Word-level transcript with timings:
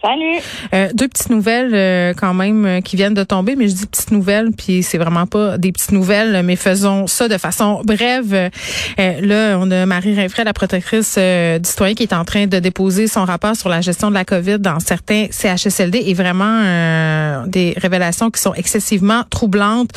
Salut. 0.00 0.38
Euh, 0.74 0.90
deux 0.94 1.08
petites 1.08 1.30
nouvelles 1.30 1.74
euh, 1.74 2.14
quand 2.16 2.32
même 2.32 2.64
euh, 2.64 2.80
qui 2.80 2.94
viennent 2.94 3.14
de 3.14 3.24
tomber, 3.24 3.56
mais 3.56 3.66
je 3.66 3.74
dis 3.74 3.86
petites 3.86 4.12
nouvelles, 4.12 4.50
puis 4.56 4.84
c'est 4.84 4.98
vraiment 4.98 5.26
pas 5.26 5.58
des 5.58 5.72
petites 5.72 5.90
nouvelles, 5.90 6.42
mais 6.44 6.54
faisons 6.54 7.08
ça 7.08 7.26
de 7.26 7.36
façon 7.36 7.82
brève. 7.84 8.32
Euh, 8.32 9.20
là, 9.20 9.58
on 9.60 9.68
a 9.72 9.86
Marie 9.86 10.14
Rinfray, 10.14 10.44
la 10.44 10.52
protectrice 10.52 11.16
euh, 11.18 11.58
du 11.58 11.68
citoyen, 11.68 11.94
qui 11.94 12.04
est 12.04 12.12
en 12.12 12.24
train 12.24 12.46
de 12.46 12.60
déposer 12.60 13.08
son 13.08 13.24
rapport 13.24 13.56
sur 13.56 13.68
la 13.68 13.80
gestion 13.80 14.08
de 14.08 14.14
la 14.14 14.24
COVID 14.24 14.60
dans 14.60 14.78
certains 14.78 15.26
CHSLD 15.32 16.04
et 16.06 16.14
vraiment 16.14 16.62
euh, 16.64 17.46
des 17.46 17.74
révélations 17.76 18.30
qui 18.30 18.40
sont 18.40 18.54
excessivement 18.54 19.24
troublantes. 19.30 19.90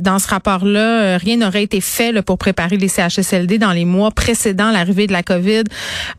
dans 0.00 0.18
ce 0.20 0.28
rapport-là, 0.28 1.16
rien 1.18 1.36
n'aurait 1.36 1.64
été 1.64 1.80
fait 1.80 2.12
là, 2.12 2.22
pour 2.22 2.38
préparer 2.38 2.76
les 2.76 2.88
CHSLD 2.88 3.58
dans 3.58 3.72
les 3.72 3.84
mois 3.84 4.12
précédant 4.12 4.70
l'arrivée 4.70 5.08
de 5.08 5.12
la 5.12 5.22
COVID 5.22 5.64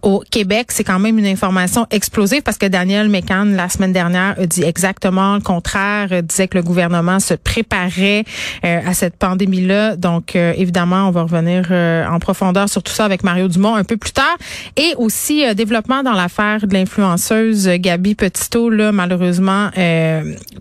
au 0.02 0.22
Québec. 0.30 0.68
C'est 0.72 0.84
quand 0.84 1.00
même 1.00 1.18
une 1.18 1.28
information 1.28 1.88
explosive 1.92 2.42
parce 2.42 2.58
que 2.58 2.66
Daniel 2.66 3.10
la 3.30 3.70
semaine 3.70 3.94
dernière, 3.94 4.36
a 4.40 4.46
dit 4.46 4.64
exactement 4.64 5.36
le 5.36 5.42
contraire, 5.42 6.24
disait 6.24 6.48
que 6.48 6.58
le 6.58 6.64
gouvernement 6.64 7.20
se 7.20 7.34
préparait 7.34 8.24
euh, 8.66 8.80
à 8.86 8.94
cette 8.94 9.16
pandémie-là. 9.18 9.96
Donc, 9.96 10.36
euh, 10.36 10.54
évidemment, 10.56 11.08
on 11.08 11.12
va 11.12 11.24
revenir 11.24 11.68
euh, 11.72 12.06
en 12.08 12.20
profondeur 12.20 12.70
sur 12.70 12.84
tout 12.84 12.92
ça 12.92 13.06
avec 13.06 13.24
Mario 13.24 13.48
Dumont 13.48 13.76
un 13.76 13.84
peu 13.84 13.98
plus 13.98 14.12
tard. 14.12 14.38
Et 14.78 14.94
aussi, 14.98 15.44
développement 15.56 16.04
dans 16.04 16.14
l'affaire 16.14 16.66
de 16.66 16.74
l'influenceuse 16.74 17.68
Gabi 17.68 18.16
Petito, 18.16 18.70
là, 18.70 18.92
malheureusement 18.92 19.70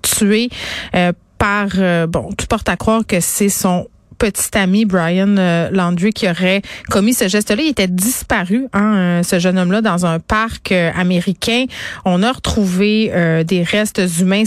tuée 0.03 0.51
par, 1.39 1.69
bon, 2.09 2.31
tout 2.37 2.47
porte 2.47 2.69
à 2.69 2.77
croire 2.77 3.03
que 3.07 3.21
c'est 3.21 3.49
son 3.49 3.89
petit 4.21 4.57
ami 4.57 4.85
Brian 4.85 5.37
euh, 5.39 5.71
Landry 5.73 6.13
qui 6.13 6.29
aurait 6.29 6.61
commis 6.91 7.15
ce 7.15 7.27
geste-là. 7.27 7.63
Il 7.63 7.71
était 7.71 7.89
disparu, 7.89 8.67
hein, 8.75 8.95
euh, 8.97 9.23
ce 9.23 9.39
jeune 9.39 9.59
homme-là, 9.59 9.81
dans 9.81 10.05
un 10.05 10.19
parc 10.19 10.73
euh, 10.73 10.91
américain. 10.95 11.65
On 12.05 12.23
a 12.23 12.31
retrouvé 12.31 13.11
des 13.47 13.63
restes 13.63 14.03
humains. 14.21 14.43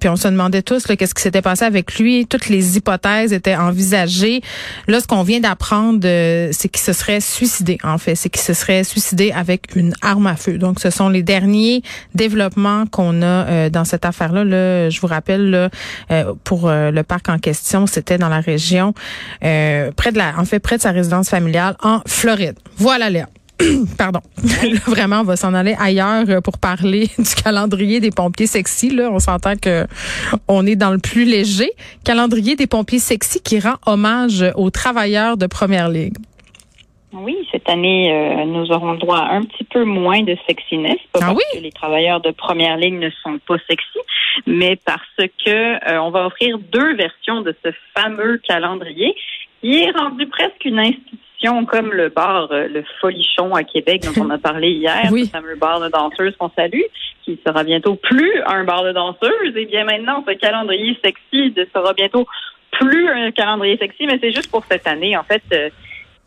Puis 0.00 0.08
on 0.08 0.16
se 0.16 0.28
demandait 0.28 0.62
tous 0.62 0.86
qu'est-ce 0.86 1.14
qui 1.14 1.22
s'était 1.22 1.42
passé 1.42 1.64
avec 1.64 1.98
lui. 1.98 2.26
Toutes 2.26 2.48
les 2.48 2.76
hypothèses 2.76 3.32
étaient 3.32 3.56
envisagées. 3.56 4.42
Là, 4.86 5.00
ce 5.00 5.06
qu'on 5.06 5.24
vient 5.24 5.40
d'apprendre, 5.40 6.00
c'est 6.02 6.68
qu'il 6.68 6.80
se 6.80 6.92
serait 6.92 7.20
suicidé, 7.20 7.78
en 7.82 7.98
fait. 7.98 8.14
C'est 8.14 8.28
qu'il 8.28 8.42
se 8.42 8.54
serait 8.54 8.84
suicidé 8.84 9.32
avec 9.32 9.74
une 9.74 9.92
arme 10.02 10.28
à 10.28 10.36
feu. 10.36 10.58
Donc, 10.58 10.78
ce 10.78 10.90
sont 10.90 11.08
les 11.08 11.22
derniers 11.22 11.82
développements 12.14 12.86
qu'on 12.86 13.22
a 13.22 13.70
dans 13.70 13.84
cette 13.84 14.04
affaire-là. 14.04 14.44
Là, 14.44 14.90
je 14.90 15.00
vous 15.00 15.08
rappelle, 15.08 15.70
pour 16.44 16.70
le 16.70 17.02
parc 17.02 17.28
en 17.28 17.38
question, 17.38 17.86
c'était 17.86 18.18
dans 18.18 18.28
la 18.28 18.40
région 18.40 18.94
euh, 19.44 19.90
près 19.94 20.12
de 20.12 20.18
la, 20.18 20.38
en 20.38 20.44
fait, 20.44 20.58
près 20.58 20.76
de 20.76 20.82
sa 20.82 20.90
résidence 20.90 21.28
familiale 21.28 21.76
en 21.82 22.00
Floride. 22.06 22.56
Voilà, 22.76 23.10
Léa. 23.10 23.28
Pardon. 23.98 24.20
Vraiment, 24.86 25.20
on 25.20 25.24
va 25.24 25.36
s'en 25.36 25.54
aller 25.54 25.74
ailleurs 25.78 26.24
euh, 26.28 26.40
pour 26.40 26.58
parler 26.58 27.08
du 27.18 27.34
calendrier 27.42 28.00
des 28.00 28.10
pompiers 28.10 28.46
sexy. 28.46 28.90
Là, 28.90 29.10
on 29.10 29.18
s'entend 29.18 29.56
que 29.56 29.86
on 30.48 30.66
est 30.66 30.76
dans 30.76 30.90
le 30.90 30.98
plus 30.98 31.24
léger. 31.24 31.70
Calendrier 32.04 32.56
des 32.56 32.66
pompiers 32.66 32.98
sexy 32.98 33.40
qui 33.40 33.58
rend 33.58 33.76
hommage 33.86 34.44
aux 34.56 34.70
travailleurs 34.70 35.36
de 35.36 35.46
première 35.46 35.88
ligne. 35.88 36.12
Oui, 37.18 37.48
cette 37.50 37.68
année, 37.68 38.12
euh, 38.12 38.44
nous 38.44 38.70
aurons 38.72 38.94
droit 38.94 39.18
à 39.18 39.34
un 39.34 39.42
petit 39.42 39.64
peu 39.64 39.84
moins 39.84 40.22
de 40.22 40.36
sexiness. 40.46 40.98
Pas 41.12 41.20
ah 41.22 41.26
parce 41.26 41.34
oui? 41.36 41.58
que 41.58 41.62
les 41.62 41.72
travailleurs 41.72 42.20
de 42.20 42.30
première 42.30 42.76
ligne 42.76 42.98
ne 42.98 43.10
sont 43.22 43.38
pas 43.46 43.56
sexy, 43.68 43.98
mais 44.46 44.76
parce 44.76 45.00
que 45.16 45.90
euh, 45.90 46.00
on 46.02 46.10
va 46.10 46.26
offrir 46.26 46.58
deux 46.58 46.94
versions 46.94 47.40
de 47.40 47.54
ce 47.64 47.70
fameux 47.94 48.38
calendrier 48.46 49.14
qui 49.60 49.78
est 49.82 49.90
rendu 49.92 50.26
presque 50.26 50.64
une 50.64 50.78
institution 50.78 51.64
comme 51.64 51.92
le 51.92 52.10
bar 52.10 52.48
euh, 52.50 52.68
Le 52.68 52.84
Folichon 53.00 53.54
à 53.54 53.64
Québec 53.64 54.02
dont 54.02 54.24
on 54.24 54.30
a 54.30 54.38
parlé 54.38 54.72
hier, 54.72 55.08
oui. 55.10 55.24
ce 55.24 55.30
fameux 55.30 55.56
bar 55.56 55.80
de 55.80 55.88
danseuses 55.88 56.36
qu'on 56.36 56.50
salue, 56.50 56.82
qui 57.24 57.40
sera 57.46 57.64
bientôt 57.64 57.94
plus 57.94 58.42
un 58.46 58.64
bar 58.64 58.84
de 58.84 58.92
danseuses. 58.92 59.56
Et 59.56 59.64
bien 59.64 59.84
maintenant, 59.84 60.22
ce 60.28 60.34
calendrier 60.34 60.98
sexy 61.02 61.54
sera 61.74 61.94
bientôt 61.94 62.26
plus 62.72 63.08
un 63.08 63.30
calendrier 63.30 63.78
sexy, 63.78 64.06
mais 64.06 64.18
c'est 64.20 64.32
juste 64.32 64.50
pour 64.50 64.64
cette 64.66 64.86
année. 64.86 65.16
En 65.16 65.22
fait, 65.22 65.42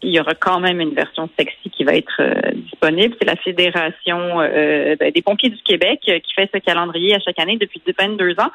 il 0.02 0.12
y 0.12 0.20
aura 0.20 0.34
quand 0.34 0.60
même 0.60 0.80
une 0.80 0.94
version 0.94 1.30
sexy 1.38 1.70
qui 1.70 1.84
va 1.84 1.94
être 1.94 2.22
euh, 2.22 2.52
disponible. 2.54 3.16
C'est 3.20 3.28
la 3.28 3.36
Fédération 3.36 4.40
euh, 4.40 4.96
ben, 4.98 5.12
des 5.12 5.22
pompiers 5.22 5.50
du 5.50 5.62
Québec 5.62 6.00
euh, 6.08 6.20
qui 6.20 6.34
fait 6.34 6.50
ce 6.54 6.60
calendrier 6.60 7.16
à 7.16 7.20
chaque 7.20 7.40
année 7.40 7.58
depuis 7.58 7.82
22 7.86 8.40
ans. 8.40 8.52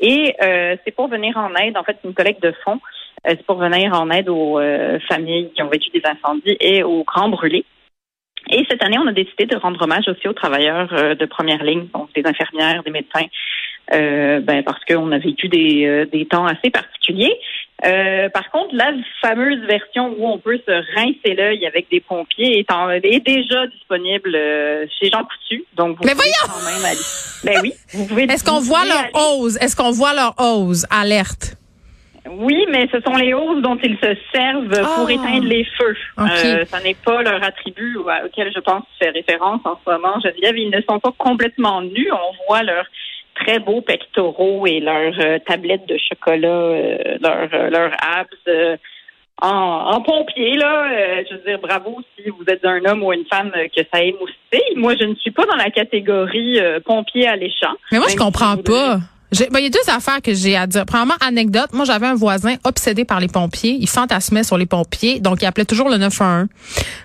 Et 0.00 0.34
c'est 0.84 0.94
pour 0.94 1.08
venir 1.08 1.36
en 1.36 1.54
aide, 1.56 1.76
en 1.76 1.82
fait, 1.82 1.98
une 2.04 2.14
collecte 2.14 2.42
de 2.42 2.52
fonds. 2.64 2.80
c'est 3.24 3.44
pour 3.44 3.56
venir 3.56 3.92
en 3.94 4.10
aide 4.10 4.28
aux 4.28 4.60
familles 5.08 5.50
qui 5.52 5.62
ont 5.62 5.68
vécu 5.68 5.90
des 5.90 6.02
incendies 6.04 6.56
et 6.60 6.84
aux 6.84 7.02
grands 7.02 7.28
brûlés. 7.28 7.64
Et 8.50 8.64
cette 8.70 8.84
année, 8.84 8.96
on 8.98 9.08
a 9.08 9.12
décidé 9.12 9.46
de 9.46 9.56
rendre 9.56 9.82
hommage 9.82 10.06
aussi 10.06 10.28
aux 10.28 10.32
travailleurs 10.34 11.16
de 11.16 11.26
première 11.26 11.64
ligne, 11.64 11.88
donc 11.92 12.12
des 12.14 12.22
infirmières, 12.24 12.84
des 12.84 12.92
médecins, 12.92 13.26
ben, 13.90 14.62
parce 14.64 14.84
qu'on 14.84 15.10
a 15.12 15.18
vécu 15.18 15.48
des, 15.48 16.06
des 16.12 16.26
temps 16.26 16.46
assez 16.46 16.70
particuliers. 16.70 17.34
Euh, 17.86 18.28
par 18.30 18.50
contre, 18.50 18.74
la 18.74 18.90
fameuse 19.22 19.60
version 19.66 20.12
où 20.18 20.26
on 20.26 20.38
peut 20.38 20.58
se 20.66 20.96
rincer 20.96 21.34
l'œil 21.36 21.64
avec 21.64 21.88
des 21.90 22.00
pompiers 22.00 22.58
est, 22.58 22.72
en, 22.72 22.90
est 22.90 23.24
déjà 23.24 23.66
disponible 23.68 24.34
euh, 24.34 24.84
chez 24.98 25.08
Jean 25.10 25.22
Coutu. 25.22 25.64
Donc, 25.76 25.96
vous 25.96 26.02
Mais 26.04 26.10
pouvez 26.12 26.24
voyons! 26.24 26.32
quand 26.48 26.70
même 26.74 26.84
aller. 26.84 26.98
Ben 27.44 27.60
oui, 27.62 27.72
vous 27.94 28.06
pouvez. 28.06 28.24
Est-ce 28.24 28.42
qu'on 28.44 28.58
voit 28.58 28.84
leur 28.84 29.04
hose? 29.14 29.56
Est-ce 29.60 29.76
qu'on 29.76 29.92
voit 29.92 30.12
leur 30.12 30.34
hose? 30.38 30.86
Alerte. 30.90 31.54
Oui, 32.30 32.66
mais 32.70 32.88
ce 32.92 33.00
sont 33.00 33.14
les 33.16 33.32
hausses 33.32 33.62
dont 33.62 33.78
ils 33.82 33.96
se 34.02 34.14
servent 34.34 34.68
pour 34.68 35.06
Ah. 35.08 35.12
éteindre 35.12 35.46
les 35.46 35.64
feux. 35.78 35.96
Ok. 36.18 36.28
Euh, 36.44 36.64
ça 36.66 36.80
n'est 36.80 36.96
pas 37.02 37.22
leur 37.22 37.42
attribut 37.42 37.96
auquel 37.96 38.52
je 38.54 38.60
pense 38.60 38.82
faire 38.98 39.12
référence 39.14 39.60
en 39.64 39.78
ce 39.82 39.90
moment. 39.90 40.18
Geneviève, 40.22 40.58
ils 40.58 40.68
ne 40.70 40.80
sont 40.82 40.98
pas 40.98 41.12
complètement 41.16 41.80
nus. 41.80 42.10
On 42.12 42.46
voit 42.48 42.64
leurs 42.64 42.84
très 43.40 43.58
beaux 43.58 43.80
pectoraux 43.80 44.66
et 44.66 44.80
leurs 44.80 45.18
euh, 45.20 45.38
tablettes 45.46 45.86
de 45.86 45.96
chocolat, 45.98 46.48
euh, 46.48 47.18
leurs 47.20 47.54
euh, 47.54 47.70
leurs 47.70 47.92
abs. 47.92 48.78
en, 49.40 49.48
en 49.48 50.00
pompier, 50.00 50.56
là, 50.56 51.22
je 51.28 51.34
veux 51.34 51.42
dire, 51.46 51.58
bravo 51.60 52.00
si 52.16 52.28
vous 52.28 52.44
êtes 52.48 52.64
un 52.64 52.84
homme 52.84 53.02
ou 53.04 53.12
une 53.12 53.26
femme 53.26 53.52
que 53.74 53.82
ça 53.92 54.02
émoussé. 54.02 54.62
Moi, 54.76 54.94
je 55.00 55.04
ne 55.06 55.14
suis 55.14 55.30
pas 55.30 55.46
dans 55.46 55.56
la 55.56 55.70
catégorie 55.70 56.58
pompier 56.84 57.28
alléchant. 57.28 57.74
Mais 57.92 57.98
moi, 57.98 58.08
je 58.08 58.12
si 58.12 58.16
comprends 58.16 58.56
vous 58.56 59.00
ben, 59.32 59.58
Il 59.58 59.64
y 59.64 59.66
a 59.66 59.70
deux 59.70 59.90
affaires 59.92 60.22
que 60.22 60.32
j'ai 60.34 60.56
à 60.56 60.66
dire. 60.66 60.84
Premièrement, 60.86 61.14
anecdote. 61.20 61.68
Moi, 61.72 61.84
j'avais 61.84 62.06
un 62.06 62.14
voisin 62.14 62.56
obsédé 62.64 63.04
par 63.04 63.20
les 63.20 63.28
pompiers. 63.28 63.76
Il 63.80 63.88
fantasmait 63.88 64.44
sur 64.44 64.56
les 64.58 64.66
pompiers. 64.66 65.20
Donc, 65.20 65.42
il 65.42 65.46
appelait 65.46 65.64
toujours 65.64 65.88
le 65.88 65.96
911 65.98 66.46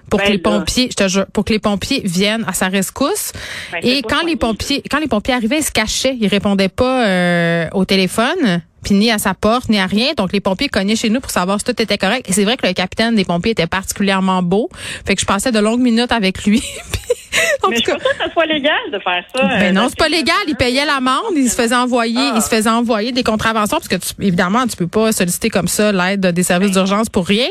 pour 0.10 0.20
Ben 0.20 0.26
que 0.28 0.32
les 0.32 0.38
là. 0.38 0.44
pompiers, 0.44 0.88
je 0.92 0.96
te 0.96 1.08
jure, 1.08 1.26
pour 1.34 1.44
que 1.46 1.54
les 1.54 1.60
pompiers 1.60 2.02
viennent 2.06 2.46
à 2.48 2.54
sa 2.54 2.68
rescousse. 2.68 3.32
Ben, 3.72 3.80
Et 3.84 4.02
quand 4.04 4.24
les 4.26 4.36
pompiers, 4.36 4.84
quand 4.90 5.00
les 5.00 5.08
pompiers 5.08 5.34
arrivaient, 5.34 5.60
ils 5.60 5.64
se 5.64 5.72
cachaient. 5.72 6.18
Ils 6.20 6.28
répondaient 6.28 6.70
pas 6.70 7.06
euh, 7.08 7.68
au 7.74 7.86
téléphone. 7.86 8.62
Puis 8.84 8.94
ni 8.96 9.12
à 9.12 9.18
sa 9.18 9.34
porte, 9.34 9.70
ni 9.70 9.80
à 9.80 9.86
rien. 9.86 10.14
Donc, 10.18 10.34
les 10.34 10.40
pompiers 10.40 10.70
cognaient 10.70 10.96
chez 10.96 11.10
nous 11.10 11.20
pour 11.22 11.32
savoir 11.32 11.60
si 11.60 11.66
tout 11.66 11.82
était 11.82 11.98
correct. 11.98 12.30
Et 12.30 12.34
c'est 12.34 12.44
vrai 12.44 12.58
que 12.58 12.66
le 12.68 12.74
capitaine 12.74 13.16
des 13.16 13.26
pompiers 13.26 13.52
était 13.52 13.68
particulièrement 13.68 14.44
beau. 14.44 14.70
Fait 15.06 15.16
que 15.16 15.22
je 15.22 15.26
passais 15.26 15.52
de 15.52 15.60
longues 15.60 15.82
minutes 15.82 16.12
avec 16.12 16.46
lui. 16.46 16.62
en 17.64 17.70
Mais 17.70 17.78
tout 17.78 17.82
je 17.82 17.92
cas, 17.92 17.98
pas 17.98 18.10
que 18.12 18.18
ça 18.28 18.32
soit 18.32 18.46
légal 18.46 18.74
de 18.92 19.00
faire 19.00 19.24
ça. 19.36 19.42
ben 19.48 19.62
euh, 19.62 19.72
non, 19.72 19.82
parce 19.82 19.92
c'est 19.92 19.98
pas 20.00 20.10
légal. 20.10 20.36
Il 20.48 20.56
payait 20.56 20.86
l'amende, 20.86 21.34
il 21.36 21.50
se 21.50 21.56
faisait 21.56 21.76
envoyer, 21.76 22.16
Ah. 22.20 22.34
il 22.36 22.42
se 22.42 22.50
faisait 22.50 22.70
envoyer 22.70 23.12
des 23.12 23.24
contraventions 23.24 23.78
parce 23.78 23.88
que 23.88 23.96
tu, 23.96 24.10
évidemment, 24.22 24.68
tu 24.68 24.76
peux 24.78 24.88
pas 24.88 25.12
solliciter 25.12 25.50
comme 25.50 25.68
ça 25.68 25.92
l'aide 25.92 26.26
des 26.28 26.44
services 26.44 26.72
Ben 26.72 26.76
d'urgence 26.84 27.10
pour 27.10 27.26
rien. 27.28 27.48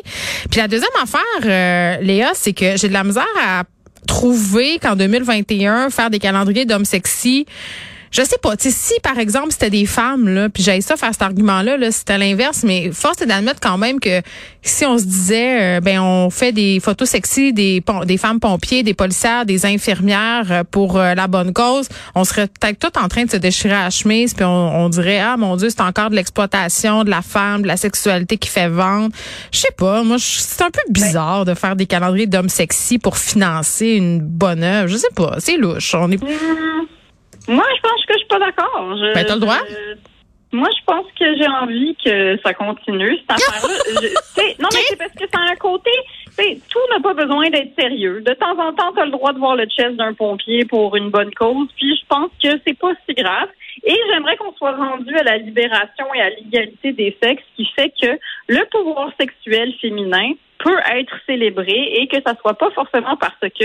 Puis 0.51 0.61
la 0.61 0.69
deuxième 0.69 0.91
affaire, 1.03 1.21
euh, 1.45 1.97
Léa, 2.03 2.31
c'est 2.35 2.53
que 2.53 2.77
j'ai 2.77 2.89
de 2.89 2.93
la 2.93 3.05
misère 3.05 3.27
à 3.45 3.65
trouver 4.07 4.79
qu'en 4.81 4.97
2021 4.97 5.91
faire 5.91 6.11
des 6.11 6.19
calendriers 6.19 6.65
d'hommes 6.67 6.85
sexy 6.85 7.47
je 8.13 8.23
sais 8.23 8.37
pas, 8.43 8.57
tu 8.57 8.71
si 8.71 8.95
par 9.03 9.19
exemple 9.19 9.49
c'était 9.51 9.71
des 9.71 9.87
femmes 9.87 10.29
là, 10.29 10.49
puis 10.49 10.63
j'avais 10.63 10.81
ça 10.83 10.97
faire 10.97 11.13
cet 11.13 11.23
argument-là, 11.23 11.77
là, 11.79 11.91
c'était 11.91 12.19
l'inverse, 12.19 12.63
mais 12.63 12.91
force 12.93 13.21
est 13.23 13.27
d'admettre 13.27 13.61
quand 13.61 13.79
même 13.79 13.99
que 14.01 14.21
si 14.63 14.85
on 14.87 14.97
se 14.99 15.05
disait, 15.05 15.79
euh, 15.79 15.81
ben 15.81 15.99
on 16.01 16.31
fait 16.31 16.53
des 16.53 16.79
photos 16.79 17.09
sexy 17.09 17.53
des 17.53 17.83
des 18.05 18.17
femmes 18.19 18.39
pompiers, 18.39 18.83
des 18.83 18.95
policières, 18.95 19.45
des 19.47 19.67
infirmières 19.67 20.47
euh, 20.51 20.63
pour 20.71 20.99
euh, 20.99 21.15
la 21.15 21.27
bonne 21.27 21.53
cause, 21.53 21.89
on 22.15 22.25
serait 22.25 22.47
peut-être 22.49 22.79
tout 22.79 22.99
en 22.99 23.09
train 23.09 23.25
de 23.25 23.31
se 23.31 23.37
déchirer 23.39 23.75
à 23.75 23.85
la 23.85 23.91
chemise, 23.91 24.35
puis 24.35 24.45
on, 24.45 24.85
on 24.85 24.89
dirait 24.89 25.19
ah 25.19 25.37
mon 25.37 25.57
dieu 25.57 25.71
c'est 25.71 25.81
encore 25.81 26.11
de 26.11 26.17
l'exploitation 26.17 27.03
de 27.05 27.11
la 27.11 27.23
femme, 27.23 27.63
de 27.63 27.67
la 27.67 27.77
sexualité 27.77 28.37
qui 28.37 28.49
fait 28.51 28.69
vendre. 28.69 29.09
Je 29.53 29.59
sais 29.59 29.73
pas, 29.77 30.03
moi 30.05 30.19
je- 30.19 30.39
c'est 30.39 30.63
un 30.63 30.71
peu 30.71 30.83
bizarre 30.91 31.45
de 31.45 31.55
faire 31.55 31.77
des 31.77 31.87
calendriers 31.87 32.27
d'hommes 32.27 32.49
sexy 32.51 32.99
pour 32.99 33.17
financer 33.17 33.87
une 33.93 34.21
bonne 34.21 34.63
œuvre. 34.63 34.89
Je 34.89 34.97
sais 34.99 35.09
pas, 35.17 35.37
c'est 35.39 35.57
louche. 35.57 35.95
On 35.95 36.11
est 36.11 36.23
Hum, 36.23 36.87
Moi, 37.49 37.65
je 37.77 37.81
pense 37.81 38.05
que 38.07 38.13
je 38.15 38.19
suis 38.19 38.29
pas 38.29 38.39
d'accord. 38.39 38.97
Je- 38.97 39.15
Ben, 39.15 39.25
t'as 39.25 39.35
le 39.35 39.41
droit. 39.41 39.59
je- 39.69 40.57
moi, 40.57 40.69
je 40.79 40.85
pense 40.85 41.07
que 41.19 41.37
j'ai 41.37 41.49
envie 41.49 41.97
que 42.05 42.39
ça 42.45 42.53
continue, 42.55 43.17
cette 43.19 43.31
affaire-là. 43.31 43.75
Non, 44.61 44.69
mais 44.73 44.79
c'est 44.89 44.97
parce 44.97 45.13
que 45.13 45.25
ça 45.33 45.39
a 45.41 45.53
un 45.53 45.57
côté 45.57 45.91
tout 46.71 46.79
n'a 46.91 47.01
pas 47.01 47.15
besoin 47.15 47.51
d'être 47.51 47.75
sérieux. 47.79 48.23
De 48.23 48.33
temps 48.35 48.59
en 48.59 48.73
temps, 48.73 48.93
tu 48.95 49.01
as 49.01 49.05
le 49.05 49.11
droit 49.11 49.33
de 49.33 49.39
voir 49.39 49.55
le 49.57 49.67
chest 49.67 49.97
d'un 49.97 50.15
pompier 50.15 50.65
pour 50.65 50.97
une 50.97 51.11
bonne 51.11 51.33
cause. 51.35 51.69
Puis 51.77 51.95
je 51.97 52.07
pense 52.09 52.31
que 52.43 52.49
c'est 52.67 52.79
pas 52.79 52.93
si 53.07 53.15
grave. 53.15 53.49
Et 53.85 53.95
j'aimerais 54.11 54.37
qu'on 54.37 54.53
soit 54.55 54.73
rendu 54.77 55.15
à 55.17 55.23
la 55.23 55.39
libération 55.39 56.07
et 56.15 56.21
à 56.21 56.31
l'égalité 56.31 56.93
des 56.93 57.17
sexes, 57.23 57.43
qui 57.57 57.67
fait 57.77 57.93
que 58.01 58.19
le 58.49 58.65
pouvoir 58.71 59.11
sexuel 59.19 59.73
féminin 59.81 60.33
peut 60.59 60.79
être 60.95 61.15
célébré 61.27 61.93
et 61.97 62.07
que 62.09 62.17
ça 62.25 62.35
soit 62.41 62.55
pas 62.55 62.71
forcément 62.71 63.17
parce 63.17 63.35
que 63.41 63.65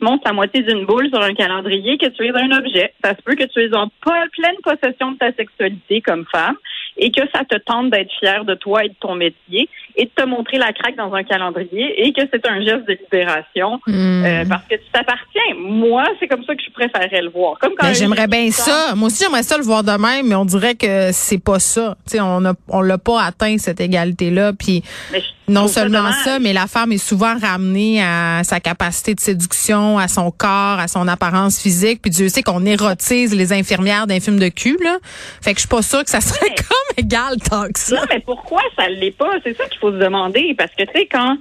montes 0.00 0.22
la 0.24 0.32
moitié 0.32 0.62
d'une 0.62 0.84
boule 0.86 1.08
sur 1.08 1.22
un 1.22 1.34
calendrier 1.34 1.98
que 1.98 2.06
tu 2.06 2.24
es 2.26 2.30
un 2.30 2.50
objet. 2.58 2.92
Ça 3.02 3.10
se 3.10 3.22
peut 3.22 3.34
que 3.34 3.44
tu 3.44 3.60
es 3.60 3.74
en 3.74 3.88
pleine 4.00 4.56
possession 4.62 5.12
de 5.12 5.18
ta 5.18 5.32
sexualité 5.32 6.00
comme 6.00 6.24
femme 6.30 6.56
et 6.98 7.10
que 7.10 7.20
ça 7.34 7.42
te 7.44 7.56
tente 7.58 7.90
d'être 7.90 8.10
fier 8.18 8.44
de 8.44 8.54
toi 8.54 8.84
et 8.84 8.88
de 8.88 8.94
ton 9.00 9.14
métier 9.14 9.68
et 9.96 10.04
de 10.04 10.10
te 10.14 10.24
montrer 10.24 10.56
la 10.58 10.72
craque 10.72 10.96
dans 10.96 11.12
un 11.12 11.24
calendrier 11.24 12.06
et 12.06 12.12
que 12.12 12.22
c'est 12.32 12.46
un 12.48 12.60
geste 12.64 12.86
de 12.88 12.98
libération 13.02 13.80
Hmm. 13.86 14.24
euh, 14.24 14.44
parce 14.48 14.64
que 14.64 14.74
tu 14.76 14.84
t'appartiens. 14.92 15.42
Moi, 15.58 16.04
c'est 16.18 16.26
comme 16.28 16.44
ça 16.44 16.54
que 16.54 16.62
je 16.62 16.70
préférerais 16.70 17.22
le 17.22 17.30
voir. 17.30 17.58
Comme 17.58 17.74
quand 17.76 17.86
Ben, 17.86 17.94
j'aimerais 17.94 18.26
bien 18.26 18.50
ça. 18.50 18.94
Moi 18.94 19.06
aussi, 19.06 19.22
j'aimerais 19.24 19.42
ça 19.42 19.56
le 19.56 19.64
voir 19.64 19.82
de 19.82 19.92
même, 19.92 20.26
mais 20.28 20.34
on 20.34 20.44
dirait 20.44 20.74
que 20.74 21.10
c'est 21.12 21.42
pas 21.42 21.58
ça. 21.58 21.96
Tu 22.06 22.12
sais, 22.12 22.20
on 22.20 22.44
a, 22.44 22.54
on 22.68 22.80
l'a 22.80 22.98
pas 22.98 23.22
atteint 23.22 23.58
cette 23.58 23.80
égalité-là. 23.80 24.52
Puis 24.52 24.82
Mais 25.12 25.20
je 25.20 25.26
non 25.48 25.68
seulement 25.68 26.10
ça, 26.24 26.38
mais 26.38 26.52
la 26.52 26.66
femme 26.66 26.92
est 26.92 26.98
souvent 26.98 27.38
ramenée 27.38 28.02
à 28.02 28.42
sa 28.44 28.60
capacité 28.60 29.14
de 29.14 29.20
séduction, 29.20 29.98
à 29.98 30.08
son 30.08 30.30
corps, 30.30 30.78
à 30.78 30.88
son 30.88 31.06
apparence 31.08 31.60
physique. 31.60 32.02
Puis 32.02 32.10
Dieu 32.10 32.28
sait 32.28 32.42
qu'on 32.42 32.64
érotise 32.64 33.34
les 33.34 33.52
infirmières 33.52 34.06
d'un 34.06 34.20
film 34.20 34.38
de 34.38 34.48
cul. 34.48 34.76
Là. 34.82 34.98
Fait 35.42 35.52
que 35.52 35.58
je 35.58 35.60
suis 35.62 35.68
pas 35.68 35.82
sûre 35.82 36.02
que 36.04 36.10
ça 36.10 36.20
serait 36.20 36.46
Ouais. 36.46 36.54
comme 36.56 37.04
égal 37.04 37.36
tant 37.48 37.66
que 37.68 37.78
ça. 37.78 37.96
Non, 37.96 38.02
mais 38.10 38.20
pourquoi 38.20 38.60
ça 38.76 38.88
l'est 38.88 39.16
pas? 39.16 39.30
C'est 39.44 39.56
ça 39.56 39.64
qu'il 39.66 39.78
faut 39.78 39.90
se 39.92 39.98
demander. 39.98 40.54
Parce 40.58 40.70
que, 40.72 40.82
tu 40.84 40.92
sais, 40.94 41.08
quand. 41.10 41.36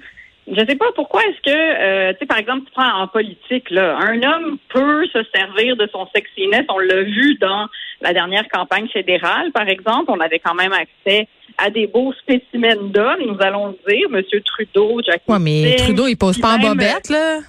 Je 0.47 0.59
sais 0.59 0.75
pas 0.75 0.85
pourquoi 0.95 1.21
est-ce 1.23 1.41
que, 1.41 1.49
euh, 1.49 2.13
tu 2.13 2.19
sais, 2.19 2.25
par 2.27 2.37
exemple, 2.37 2.65
tu 2.65 2.71
prends 2.71 3.01
en 3.01 3.07
politique, 3.07 3.71
là, 3.71 3.97
un 3.97 4.21
homme 4.21 4.57
peut 4.69 5.05
se 5.07 5.19
servir 5.33 5.75
de 5.75 5.87
son 5.91 6.07
sexiness. 6.13 6.65
On 6.69 6.77
l'a 6.77 7.01
vu 7.01 7.35
dans 7.41 7.67
la 8.01 8.13
dernière 8.13 8.47
campagne 8.49 8.87
fédérale, 8.89 9.51
par 9.51 9.67
exemple. 9.67 10.05
On 10.09 10.19
avait 10.19 10.39
quand 10.39 10.53
même 10.53 10.73
accès 10.73 11.27
à 11.57 11.69
des 11.71 11.87
beaux 11.87 12.13
spécimens 12.13 12.91
d'hommes, 12.91 13.23
nous 13.25 13.37
allons 13.39 13.67
le 13.67 13.91
dire. 13.91 14.09
Monsieur 14.09 14.41
Trudeau, 14.41 15.01
Jack 15.03 15.23
Ouais, 15.27 15.39
mais 15.39 15.77
Trudeau, 15.77 16.07
il 16.07 16.15
pose 16.15 16.37
pas 16.37 16.55
en 16.55 16.59
bobette, 16.59 17.09
là. 17.09 17.39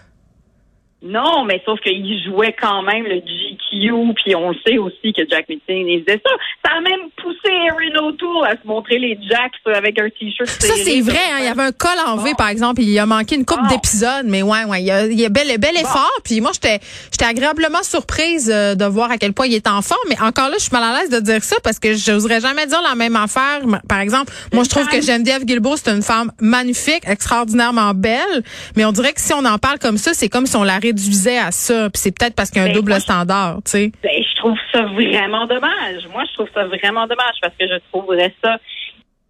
Non, 1.03 1.45
mais 1.45 1.63
sauf 1.67 1.79
qu'il 1.81 2.25
jouait 2.25 2.57
quand 2.59 2.83
même 2.83 3.05
le 3.05 3.17
GQ, 3.21 4.15
puis 4.15 4.35
on 4.35 4.49
le 4.51 4.57
sait 4.67 4.79
aussi 4.79 5.13
que 5.13 5.23
Jack 5.31 5.45
il 5.49 5.61
faisait 5.69 6.21
ça. 6.25 6.31
Ça 6.65 6.73
a 6.79 6.81
même 6.81 7.11
poussé 7.23 7.53
Erin 7.69 8.03
O'Toole 8.09 8.47
à 8.47 8.53
se 8.53 8.67
montrer 8.67 8.99
les 8.99 9.17
Jacks 9.29 9.53
avec 9.67 9.99
un 10.01 10.09
t-shirt. 10.09 10.49
Ça, 10.49 10.75
c'est 10.75 11.01
vrai. 11.03 11.19
hein, 11.33 11.37
il 11.41 11.45
y 11.45 11.49
avait 11.49 11.63
un 11.65 11.73
col 11.73 11.91
en 12.07 12.17
V, 12.17 12.31
Bon. 12.31 12.37
par 12.37 12.49
exemple. 12.49 12.81
Il 12.83 12.99
a 12.99 13.05
manqué 13.07 13.37
une 13.37 13.45
coupe 13.45 13.61
Bon. 13.61 13.69
d'épisodes, 13.69 14.25
mais 14.25 14.43
ouais, 14.43 14.65
ouais, 14.65 14.81
il 14.81 14.87
y 14.87 14.91
a, 14.91 15.07
il 15.07 15.21
y 15.21 15.25
a 15.27 15.29
bel, 15.29 15.47
bel 15.59 15.77
effort. 15.77 16.11
Puis 16.25 16.41
moi, 16.41 16.51
j'étais, 16.55 16.81
j'étais 17.13 17.27
agréablement 17.27 17.83
surprise 17.83 18.51
euh, 18.53 18.75
de 18.75 18.85
voir 18.87 19.11
à 19.11 19.19
quel 19.19 19.35
point 19.35 19.47
il 19.47 19.55
est 19.55 19.69
en 19.69 19.83
forme. 19.83 20.01
Mais 20.09 20.19
encore 20.21 20.49
là, 20.49 20.55
je 20.59 20.63
suis 20.65 20.73
mal 20.73 20.83
à 20.83 20.99
l'aise 21.01 21.11
de 21.11 21.21
dire 21.21 21.45
ça 21.45 21.57
parce 21.63 21.79
que 21.79 21.93
j'oserais 21.95 22.41
jamais 22.41 22.67
dire 22.67 22.81
la 22.83 22.95
même 22.95 23.17
affaire. 23.17 23.61
Par 23.89 24.01
exemple, 24.01 24.33
moi, 24.53 24.65
je 24.65 24.71
trouve 24.71 24.89
que 24.89 25.01
Geneviève 25.03 25.45
Guilbeault, 25.45 25.77
c'est 25.77 25.91
une 25.91 26.03
femme 26.03 26.33
magnifique, 26.41 27.03
extraordinairement 27.07 27.93
belle. 27.95 28.43
Mais 28.77 28.85
on 28.87 28.93
dirait 28.93 29.13
que 29.13 29.21
si 29.21 29.35
on 29.35 29.45
en 29.45 29.59
parle 29.59 29.79
comme 29.79 29.99
ça, 29.99 30.15
c'est 30.15 30.31
comme 30.31 30.47
si 30.47 30.57
on 30.57 30.65
la 30.65 30.79
réduisait 30.87 31.39
à 31.39 31.51
ça. 31.51 31.89
Puis 31.91 32.01
c'est 32.01 32.17
peut-être 32.17 32.35
parce 32.35 32.51
qu'il 32.51 32.61
y 32.61 32.65
a 32.65 32.65
un 32.65 32.69
Ben, 32.69 32.75
double 32.77 32.91
moi, 32.93 33.01
standard, 33.01 33.57
tu 33.65 33.71
sais. 33.71 33.93
Ben, 34.03 34.11
je 34.23 34.37
trouve 34.37 34.57
ça 34.73 34.83
vraiment 34.83 35.47
dommage. 35.47 36.07
Moi, 36.13 36.25
je 36.29 36.35
trouve 36.35 36.49
ça 36.55 36.65
vraiment 36.67 37.07
dommage 37.07 37.37
parce 37.43 37.55
que 37.59 37.67
je 37.67 37.75
trouverais 37.93 38.35
ça 38.43 38.57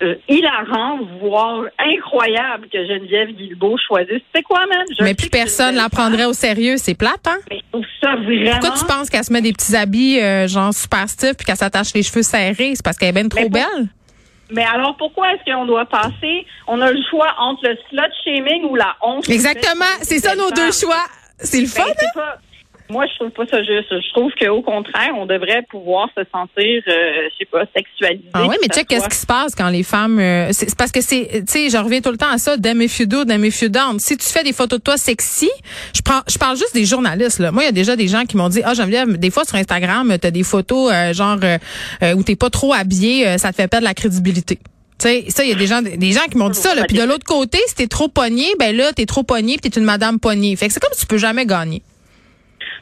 euh, 0.03 0.15
hilarant, 0.29 0.99
voire 1.21 1.65
incroyable 1.79 2.69
que 2.71 2.79
Geneviève 2.87 3.31
Guilbeault 3.31 3.79
choisisse. 3.89 4.21
C'est 4.35 4.43
quoi? 4.43 4.61
Je 4.99 5.03
Mais 5.03 5.15
plus 5.15 5.31
personne 5.31 5.75
la 5.75 5.89
prendrait 5.89 6.27
au 6.27 6.35
sérieux. 6.35 6.77
C'est 6.77 6.95
plate, 6.95 7.27
hein? 7.27 7.39
mais 7.51 7.57
je 7.59 7.63
trouve 7.73 7.85
ça 8.03 8.15
vraiment. 8.17 8.51
Pourquoi 8.61 8.79
tu 8.79 8.85
penses 8.85 9.09
qu'elle 9.09 9.25
se 9.25 9.33
met 9.33 9.41
des 9.41 9.53
petits 9.55 9.75
habits 9.75 10.21
euh, 10.21 10.47
genre 10.49 10.75
super 10.75 11.09
stiff 11.09 11.35
puis 11.37 11.47
qu'elle 11.47 11.57
s'attache 11.57 11.95
les 11.95 12.03
cheveux 12.03 12.23
serrés? 12.23 12.73
C'est 12.75 12.85
parce 12.85 12.99
qu'elle 12.99 13.09
est 13.09 13.13
bien 13.21 13.29
trop 13.29 13.41
Mais 13.41 13.49
pour- 13.49 13.53
belle? 13.61 13.89
Mais 14.51 14.65
alors, 14.65 14.97
pourquoi 14.97 15.33
est-ce 15.33 15.51
qu'on 15.51 15.65
doit 15.67 15.87
passer? 15.87 16.47
On 16.69 16.81
a 16.81 16.93
le 16.93 17.01
choix 17.11 17.35
entre 17.39 17.67
le 17.67 17.77
slut 17.89 18.13
shaming 18.25 18.65
ou 18.71 18.77
la 18.77 18.95
honte. 19.03 19.29
Exactement. 19.29 19.85
C'est 20.03 20.19
ça 20.21 20.37
nos 20.37 20.51
deux 20.53 20.71
choix. 20.71 21.03
C'est 21.41 21.61
le 21.61 21.67
Ben, 21.67 21.71
fun. 21.83 21.93
pas- 22.15 22.39
Moi, 22.89 23.05
je 23.11 23.17
trouve 23.19 23.31
pas 23.33 23.47
ça 23.51 23.65
juste. 23.65 23.89
Je 23.91 24.13
trouve 24.13 24.31
qu'au 24.41 24.63
contraire, 24.63 25.11
on 25.17 25.27
devrait 25.27 25.63
pouvoir 25.69 26.09
se 26.17 26.23
sentir, 26.33 26.83
euh, 26.87 27.29
je 27.33 27.37
sais 27.37 27.45
pas, 27.51 27.65
sexualisé. 27.75 28.29
Ah 28.33 28.47
oui, 28.47 28.55
mais 28.63 28.69
check 28.69 28.87
qu'est-ce 28.87 29.09
qui 29.09 29.17
se 29.17 29.27
passe 29.27 29.57
quand 29.57 29.69
les 29.71 29.83
femmes 29.83 30.21
euh, 30.21 30.51
c'est 30.53 30.73
parce 30.77 30.93
que 30.93 31.01
c'est 31.01 31.29
tu 31.49 31.53
sais 31.53 31.69
je 31.69 31.77
reviens 31.79 32.01
tout 32.01 32.13
le 32.13 32.17
temps 32.17 32.31
à 32.31 32.39
ça 32.39 32.57
damn 32.57 32.81
if 32.81 33.01
you 33.01 33.07
do 33.07 33.25
damn 33.25 33.45
if 33.45 33.61
you 33.61 33.69
don't. 33.71 33.99
Si 33.99 34.17
tu 34.17 34.29
fais 34.29 34.45
des 34.45 34.53
photos 34.53 34.79
de 34.79 34.85
toi 34.85 34.97
sexy, 34.97 35.51
je 35.97 36.01
prends 36.01 36.21
je 36.29 36.39
parle 36.39 36.57
juste 36.57 36.75
des 36.75 36.85
journalistes 36.85 37.41
là. 37.41 37.51
Moi 37.51 37.65
il 37.65 37.67
y 37.67 37.71
a 37.71 37.73
déjà 37.73 37.97
des 37.97 38.07
gens 38.07 38.25
qui 38.25 38.37
m'ont 38.37 38.49
dit 38.49 38.61
"Ah 38.65 38.75
Geneviève, 38.75 39.19
des 39.19 39.31
fois 39.33 39.45
sur 39.45 39.57
Instagram, 39.57 40.17
tu 40.21 40.27
as 40.29 40.31
des 40.31 40.45
photos 40.45 40.93
euh, 40.95 41.13
genre 41.13 41.39
euh, 41.43 41.59
euh, 42.05 42.15
où 42.15 42.23
t'es 42.23 42.37
pas 42.37 42.51
trop 42.51 42.73
habillé, 42.73 43.27
euh, 43.27 43.37
ça 43.39 43.51
te 43.51 43.57
fait 43.57 43.67
perdre 43.67 43.85
la 43.85 43.95
crédibilité." 43.95 44.61
Tu 44.99 45.09
sais, 45.09 45.25
ça, 45.29 45.45
il 45.45 45.51
y 45.51 45.53
a 45.53 45.57
des 45.57 45.67
gens, 45.67 45.83
des 45.83 46.13
gens 46.13 46.25
qui 46.31 46.39
m'ont 46.39 46.49
dit 46.49 46.59
ça. 46.59 46.75
Là. 46.75 46.85
Puis 46.89 46.97
de 46.97 47.03
l'autre 47.03 47.25
côté, 47.27 47.59
si 47.67 47.75
t'es 47.75 47.87
trop 47.87 48.09
pogné, 48.09 48.47
ben 48.59 48.75
là, 48.75 48.93
t'es 48.95 49.05
trop 49.07 49.23
pogné, 49.25 49.57
puis 49.61 49.71
t'es 49.71 49.79
une 49.79 49.85
madame 49.87 50.19
pognée. 50.19 50.57
Fait 50.57 50.69
que 50.69 50.73
c'est 50.73 50.81
comme 50.81 50.93
si 50.95 51.01
tu 51.01 51.07
peux 51.07 51.19
jamais 51.19 51.45
gagner. 51.45 51.83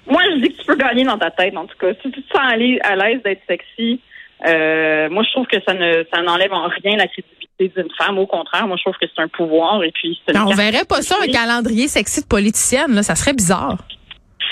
Moi, 0.06 0.22
je 0.34 0.40
dis 0.43 0.52
que 0.55 0.61
tu 0.61 0.64
peux 0.66 0.76
gagner 0.76 1.05
dans 1.05 1.19
ta 1.19 1.31
tête, 1.31 1.56
en 1.56 1.66
tout 1.66 1.76
cas. 1.78 1.88
Si 2.02 2.11
tu 2.12 2.22
te 2.22 2.28
sens 2.28 2.40
à 2.40 2.56
l'aise- 2.56 3.22
d'être 3.25 3.40
sexy, 3.49 4.00
euh, 4.46 5.08
moi, 5.11 5.22
je 5.26 5.32
trouve 5.32 5.46
que 5.46 5.56
ça 5.66 5.75
ne 5.75 6.05
ça 6.12 6.22
n'enlève 6.22 6.52
en 6.52 6.69
rien 6.69 6.96
la 6.96 7.08
crédibilité 7.08 7.72
d'une 7.81 7.90
femme. 7.99 8.19
Au 8.19 8.26
contraire, 8.26 8.66
moi, 8.66 8.76
je 8.76 8.82
trouve 8.84 8.94
que 9.00 9.06
c'est 9.12 9.22
un 9.22 9.28
pouvoir 9.28 9.82
et 9.82 9.90
puis 9.93 10.20
Ben, 10.28 10.44
on 10.46 10.55
verrait 10.55 10.84
pas 10.84 11.02
ça 11.02 11.16
un 11.22 11.26
calendrier 11.26 11.88
sexy 11.88 12.20
de 12.22 12.26
politicienne, 12.26 12.94
là, 12.94 13.02
ça 13.02 13.14
serait 13.14 13.32
bizarre. 13.32 13.78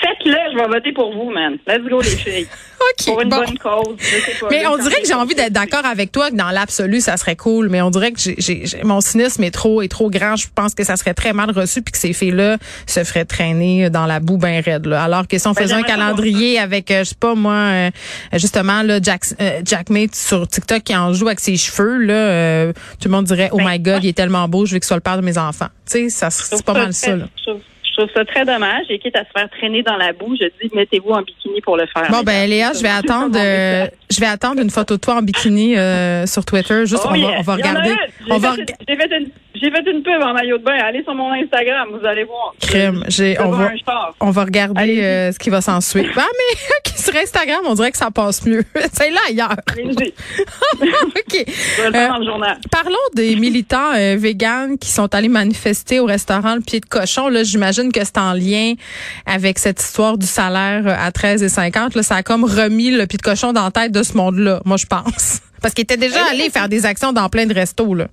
Faites-le, 0.01 0.35
je 0.51 0.57
vais 0.57 0.67
voter 0.67 0.91
pour 0.91 1.13
vous, 1.13 1.29
man. 1.29 1.57
Let's 1.67 1.83
go, 1.83 2.01
les 2.01 2.09
filles. 2.09 2.47
Pour 3.05 3.21
une 3.21 3.29
bon. 3.29 3.37
bonne 3.37 3.57
cause. 3.57 3.95
Je 3.99 4.05
sais 4.05 4.39
pas, 4.39 4.47
Mais 4.51 4.65
on 4.67 4.77
dirait 4.77 5.01
que 5.01 5.07
j'ai 5.07 5.13
envie 5.13 5.35
d'être 5.35 5.53
d'accord 5.53 5.85
avec 5.85 6.11
toi 6.11 6.29
que 6.29 6.35
dans 6.35 6.49
l'absolu, 6.49 7.01
ça 7.01 7.17
serait 7.17 7.35
cool. 7.35 7.69
Mais 7.69 7.81
on 7.81 7.89
dirait 7.89 8.11
que 8.11 8.19
j'ai, 8.19 8.35
j'ai- 8.37 8.83
mon 8.83 9.01
cynisme 9.01 9.43
est 9.43 9.51
trop, 9.51 9.81
est 9.81 9.87
trop 9.87 10.09
grand. 10.09 10.35
Je 10.35 10.47
pense 10.53 10.73
que 10.75 10.83
ça 10.83 10.95
serait 10.95 11.13
très 11.13 11.33
mal 11.33 11.51
reçu 11.51 11.81
puis 11.81 11.91
que 11.91 11.97
ces 11.97 12.13
filles-là 12.13 12.57
se 12.87 13.03
feraient 13.03 13.25
traîner 13.25 13.89
dans 13.89 14.05
la 14.05 14.19
boue 14.19 14.37
bien 14.37 14.61
raide. 14.61 14.85
Là. 14.85 15.03
Alors 15.03 15.27
que 15.27 15.37
si 15.37 15.47
on 15.47 15.51
Ben, 15.53 15.63
faisait 15.63 15.73
un 15.75 15.83
calendrier 15.83 16.59
avec, 16.59 16.89
euh, 16.91 16.99
je 17.03 17.09
sais 17.09 17.15
pas 17.19 17.35
moi, 17.35 17.53
euh, 17.53 17.91
justement 18.33 18.81
là, 18.83 18.99
Jack, 19.01 19.23
euh, 19.41 19.61
Jack 19.65 19.89
Mate 19.89 20.15
sur 20.15 20.47
TikTok 20.47 20.83
qui 20.83 20.95
en 20.95 21.13
joue 21.13 21.27
avec 21.27 21.39
ses 21.39 21.57
cheveux, 21.57 21.97
là, 21.97 22.13
euh, 22.13 22.73
tout 22.99 23.07
le 23.07 23.11
monde 23.15 23.25
dirait 23.25 23.49
oh 23.51 23.57
Ben, 23.57 23.65
my 23.71 23.79
God, 23.79 24.03
il 24.03 24.09
est 24.09 24.17
tellement 24.17 24.47
beau, 24.47 24.65
je 24.65 24.73
veux 24.73 24.79
qu'il 24.79 24.87
soit 24.87 24.97
le 24.97 25.01
père 25.01 25.17
de 25.17 25.21
mes 25.21 25.37
enfants. 25.37 25.67
Tu 25.89 26.09
sais, 26.09 26.09
ça, 26.09 26.29
c'est 26.29 26.63
pas 26.63 26.73
mal 26.73 26.93
ça. 26.93 27.15
Là. 27.15 27.25
Je 27.45 27.51
je 27.95 28.01
trouve 28.01 28.13
ça 28.15 28.25
très 28.25 28.43
dommage. 28.45 28.85
Et 28.89 28.97
quitte 28.99 29.15
à 29.15 29.23
se 29.23 29.29
faire 29.35 29.49
traîner 29.49 29.83
dans 29.83 29.97
la 29.97 30.13
boue, 30.13 30.35
je 30.39 30.45
dis 30.61 30.71
mettez-vous 30.75 31.11
en 31.11 31.21
bikini 31.21 31.61
pour 31.61 31.77
le 31.77 31.85
faire. 31.87 32.09
Bon 32.09 32.21
ben 32.23 32.49
Léa, 32.49 32.71
je 32.73 32.81
vais 32.81 32.89
attendre, 32.89 33.37
euh, 33.39 33.85
je 34.11 34.19
vais 34.19 34.25
attendre 34.25 34.61
une 34.61 34.69
photo 34.71 34.95
de 34.95 34.99
toi 34.99 35.15
en 35.15 35.21
bikini 35.21 35.77
euh, 35.77 36.25
sur 36.25 36.43
Twitter. 36.45 36.85
Juste 36.85 37.03
Oh, 37.05 37.09
on 37.13 37.19
va, 37.21 37.27
on 37.37 37.41
va 37.41 37.53
regarder. 37.55 37.95
On 38.29 38.37
va 38.37 38.53
fait 38.53 38.61
rega- 38.61 38.71
une- 38.71 38.85
J'ai 38.87 38.95
fait, 38.95 39.17
une, 39.17 39.27
j'ai 39.63 39.71
fait 39.71 39.89
une 39.89 40.03
pub 40.03 40.21
en 40.21 40.33
maillot 40.33 40.57
de 40.57 40.63
bain. 40.63 40.77
Allez 40.83 41.03
sur 41.03 41.15
mon 41.15 41.31
Instagram, 41.31 41.87
vous 41.97 42.05
allez 42.05 42.25
voir. 42.25 42.53
crème. 42.59 43.03
J'ai, 43.07 43.39
on 43.39 43.49
va, 43.51 43.71
on 44.19 44.31
regarder 44.31 45.01
euh, 45.01 45.31
ce 45.31 45.39
qui 45.39 45.49
va 45.49 45.61
s'en 45.61 45.79
suivre. 45.79 46.11
Ah 46.17 46.25
mais 46.37 46.91
sur 46.95 47.15
Instagram, 47.15 47.61
on 47.65 47.73
dirait 47.73 47.91
que 47.91 47.97
ça 47.97 48.11
passe 48.11 48.45
mieux. 48.45 48.63
C'est 48.93 49.09
là 49.11 49.19
ailleurs. 49.29 49.55
Ok. 50.81 51.45
Je 51.47 51.81
vais 51.81 51.89
le 51.89 51.95
Euh, 51.95 51.99
faire 51.99 52.09
dans 52.09 52.17
le 52.19 52.25
journal. 52.25 52.57
Parlons 52.71 52.95
des 53.15 53.35
militants 53.35 53.93
euh, 53.95 54.15
véganes 54.17 54.77
qui 54.77 54.89
sont 54.89 55.13
allés 55.15 55.29
manifester 55.29 55.99
au 55.99 56.05
restaurant 56.05 56.55
Le 56.55 56.61
Pied 56.61 56.79
de 56.79 56.85
Cochon. 56.85 57.29
Là, 57.29 57.43
j'imagine 57.43 57.91
que 57.91 58.03
c'est 58.03 58.17
en 58.17 58.33
lien 58.33 58.73
avec 59.25 59.59
cette 59.59 59.81
histoire 59.81 60.17
du 60.17 60.25
salaire 60.27 60.83
euh, 60.85 60.95
à 60.97 61.09
13,50. 61.11 61.95
Là, 61.95 62.03
ça 62.03 62.15
a 62.17 62.23
comme 62.23 62.43
remis 62.43 62.91
le 62.91 63.05
Pied 63.07 63.17
de 63.17 63.23
Cochon 63.23 63.53
dans 63.53 63.63
la 63.63 63.71
tête 63.71 63.91
de 63.91 64.03
ce 64.03 64.17
monde-là, 64.17 64.61
moi 64.65 64.77
je 64.77 64.85
pense. 64.85 65.39
Parce 65.61 65.73
qu'il 65.73 65.83
était 65.83 65.97
déjà 65.97 66.17
oui, 66.23 66.29
allé 66.31 66.49
faire 66.49 66.67
des 66.67 66.85
actions 66.85 67.13
dans 67.13 67.29
plein 67.29 67.45
de 67.45 67.53
restos. 67.53 67.93
Là. 67.95 68.07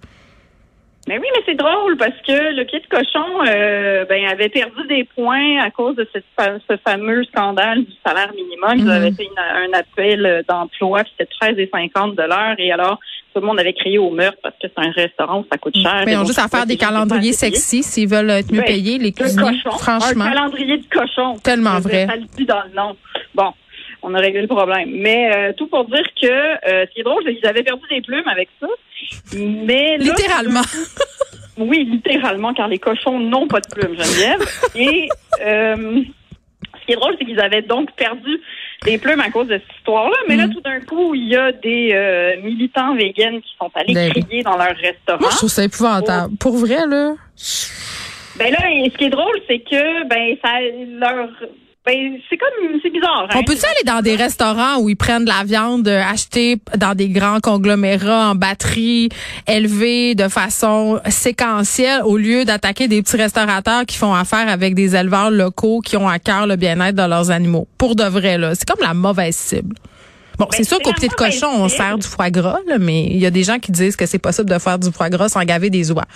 Mais 1.09 1.19
oui, 1.19 1.27
mais 1.35 1.43
c'est 1.47 1.55
drôle 1.57 1.97
parce 1.97 2.15
que 2.27 2.55
le 2.55 2.65
pied 2.67 2.79
de 2.79 2.87
cochon 2.87 3.45
euh, 3.49 4.05
ben, 4.05 4.27
avait 4.27 4.49
perdu 4.51 4.87
des 4.89 5.05
points 5.05 5.59
à 5.61 5.71
cause 5.71 5.97
de 5.97 6.07
cette 6.13 6.25
ce 6.39 6.77
fameux 6.87 7.25
scandale 7.25 7.85
du 7.85 7.93
salaire 8.07 8.31
minimum. 8.35 8.75
Ils 8.77 8.85
Mhm. 8.85 8.91
avaient 8.91 9.13
fait 9.13 9.25
une- 9.25 9.73
un 9.75 9.79
appel 9.79 10.45
d'emploi, 10.49 11.03
puis 11.03 11.13
c'était 11.19 11.31
13,50 11.41 12.15
de 12.17 12.23
l'heure. 12.23 12.55
Et 12.59 12.71
alors, 12.71 12.99
tout 13.35 13.41
le 13.41 13.47
monde 13.47 13.59
avait 13.59 13.73
crié 13.73 13.99
au 13.99 14.11
meurtre 14.11 14.39
parce 14.43 14.55
que 14.63 14.69
c'est 14.69 14.87
un 14.87 14.91
restaurant 14.93 15.41
où 15.41 15.47
ça 15.51 15.57
coûte 15.59 15.77
cher. 15.77 16.03
Mais 16.05 16.13
ils 16.13 16.15
Et 16.15 16.19
ont 16.19 16.25
juste 16.25 16.39
à 16.39 16.49
faire 16.49 16.67
des 16.67 16.77
calendriers 16.77 17.33
sexy 17.33 17.83
s'ils 17.83 18.09
veulent 18.09 18.31
être 18.31 18.53
mieux 18.53 18.59
Ben, 18.61 18.67
payés, 18.67 18.99
les 18.99 19.07
Le 19.07 19.11
cuisiniers. 19.13 19.59
cochon. 19.65 19.79
Franchement. 19.79 20.25
Un 20.27 20.33
calendrier 20.33 20.77
de 20.79 20.87
cochon. 20.93 21.37
Tellement 21.43 21.81
vrai. 21.81 22.07
Ça 22.07 22.17
le 22.17 22.25
dit 22.37 22.45
dans 22.45 22.63
le 22.63 22.75
nom. 22.77 22.97
Bon, 23.35 23.53
on 24.03 24.15
a 24.15 24.19
réglé 24.21 24.43
le 24.43 24.49
problème. 24.49 24.91
Mais 24.93 25.31
euh, 25.35 25.53
tout 25.57 25.67
pour 25.67 25.85
dire 25.87 26.05
que 26.21 26.27
euh, 26.27 26.87
ce 26.89 26.93
qui 26.95 27.01
est 27.01 27.05
drôle, 27.05 27.23
c'est 27.27 27.35
qu'ils 27.37 27.47
avaient 27.47 27.63
perdu 27.63 27.83
des 27.91 28.01
plumes 28.01 28.27
avec 28.29 28.49
ça. 28.61 28.67
Mais 29.37 29.99
là, 29.99 30.05
Littéralement. 30.05 30.63
Oui, 31.59 31.85
littéralement, 31.91 32.55
car 32.55 32.69
les 32.69 32.79
cochons 32.79 33.19
n'ont 33.21 33.47
pas 33.47 33.61
de 33.61 33.69
plumes, 33.69 33.95
Geneviève. 33.95 34.41
Et 34.75 35.09
euh, 35.43 36.03
ce 36.81 36.87
qui 36.87 36.93
est 36.93 36.97
drôle, 36.97 37.15
c'est 37.19 37.25
qu'ils 37.27 37.41
avaient 37.41 37.61
donc 37.63 37.91
perdu 37.97 38.41
des 38.85 38.97
plumes 38.97 39.21
à 39.21 39.31
cause 39.31 39.49
de 39.49 39.55
cette 39.59 39.77
histoire-là. 39.79 40.17
Mais 40.27 40.37
là, 40.37 40.47
Mhm. 40.47 40.55
tout 40.55 40.61
d'un 40.63 40.81
coup, 40.81 41.15
il 41.15 41.29
y 41.29 41.37
a 41.37 41.53
des 41.53 41.91
euh, 41.93 42.41
militants 42.43 42.95
véganes 42.95 43.43
qui 43.43 43.51
sont 43.59 43.71
allés 43.75 43.93
Ben 43.93 44.11
crier 44.11 44.43
dans 44.43 44.57
leur 44.57 44.75
restaurant. 44.77 45.21
Moi, 45.21 45.29
je 45.33 45.37
trouve 45.37 45.51
ça 45.51 45.65
épouvantable. 45.65 46.35
Pour 46.39 46.57
vrai, 46.57 46.87
là. 46.89 47.15
Ben 48.39 48.53
là, 48.53 48.71
et 48.71 48.89
ce 48.91 48.97
qui 48.97 49.05
est 49.05 49.11
drôle, 49.11 49.39
c'est 49.47 49.59
que 49.59 50.05
ben 50.09 50.35
ça 50.43 50.61
leur 50.99 51.29
ben 51.87 52.19
c'est 52.29 52.37
comme 52.37 52.79
c'est 52.83 52.91
bizarre. 52.91 53.27
hein. 53.31 53.37
On 53.39 53.43
peut-tu 53.43 53.65
aller 53.65 53.85
dans 53.87 54.03
des 54.03 54.15
restaurants 54.15 54.79
où 54.81 54.89
ils 54.91 54.97
prennent 54.97 55.25
de 55.25 55.31
la 55.31 55.45
viande 55.45 55.89
euh, 55.89 56.03
achetée 56.03 56.59
dans 56.77 56.95
des 56.95 57.09
grands 57.09 57.41
conglomérats 57.41 58.31
en 58.31 58.35
batterie 58.35 59.09
élevée 59.49 60.15
de 60.15 60.29
façon 60.29 61.01
séquentielle 61.09 62.03
au 62.05 62.17
lieu 62.19 62.45
d'attaquer 62.45 62.87
des 62.87 63.03
petits 63.03 63.17
restaurateurs 63.17 63.87
qui 63.87 63.97
font 63.97 64.13
affaire 64.15 64.49
avec 64.49 64.75
des 64.75 64.95
éleveurs 64.95 65.31
locaux 65.31 65.81
qui 65.81 65.97
ont 65.97 66.09
à 66.09 66.19
cœur 66.19 66.47
le 66.47 66.57
bien-être 66.57 66.97
de 66.97 67.09
leurs 67.09 67.31
animaux? 67.31 67.67
Pour 67.79 67.97
de 67.97 68.05
vrai, 68.05 68.37
là. 68.37 68.55
C'est 68.55 68.69
comme 68.69 68.87
la 68.87 68.95
mauvaise 68.95 69.37
cible. 69.37 69.75
Bon, 70.39 70.47
c'est 70.53 70.65
sûr 70.65 70.79
qu'au 70.81 70.93
pied 70.93 71.09
de 71.09 71.15
cochon, 71.15 71.49
on 71.51 71.69
sert 71.69 71.99
du 71.99 72.07
foie 72.07 72.31
gras, 72.31 72.61
là, 72.67 72.77
mais 72.79 73.05
il 73.05 73.19
y 73.19 73.27
a 73.27 73.31
des 73.31 73.43
gens 73.43 73.59
qui 73.59 73.73
disent 73.73 73.97
que 73.97 74.07
c'est 74.07 74.19
possible 74.19 74.49
de 74.49 74.59
faire 74.59 74.79
du 74.79 74.91
foie 74.91 75.11
gras 75.11 75.29
sans 75.29 75.45
gaver 75.45 75.69
des 75.69 75.91
oies. 75.93 76.07